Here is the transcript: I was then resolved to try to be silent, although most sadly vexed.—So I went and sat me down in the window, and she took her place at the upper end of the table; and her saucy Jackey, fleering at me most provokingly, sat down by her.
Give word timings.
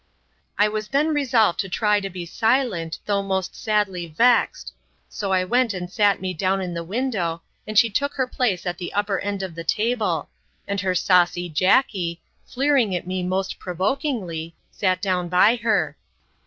I 0.57 0.67
was 0.67 0.87
then 0.87 1.09
resolved 1.09 1.59
to 1.59 1.69
try 1.69 1.99
to 1.99 2.09
be 2.09 2.25
silent, 2.25 2.97
although 3.07 3.21
most 3.21 3.55
sadly 3.55 4.07
vexed.—So 4.07 5.31
I 5.31 5.43
went 5.43 5.75
and 5.75 5.91
sat 5.91 6.19
me 6.19 6.33
down 6.33 6.59
in 6.59 6.73
the 6.73 6.83
window, 6.83 7.43
and 7.67 7.77
she 7.77 7.87
took 7.91 8.15
her 8.15 8.25
place 8.25 8.65
at 8.65 8.79
the 8.79 8.93
upper 8.93 9.19
end 9.19 9.43
of 9.43 9.53
the 9.53 9.63
table; 9.63 10.29
and 10.67 10.81
her 10.81 10.95
saucy 10.95 11.49
Jackey, 11.49 12.19
fleering 12.43 12.95
at 12.95 13.05
me 13.05 13.21
most 13.21 13.59
provokingly, 13.59 14.55
sat 14.71 15.03
down 15.03 15.29
by 15.29 15.57
her. 15.57 15.95